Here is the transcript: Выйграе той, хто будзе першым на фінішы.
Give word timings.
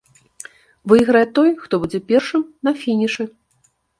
Выйграе 0.93 1.21
той, 1.35 1.49
хто 1.65 1.79
будзе 1.85 1.99
першым 2.09 2.41
на 2.69 2.75
фінішы. 2.81 3.23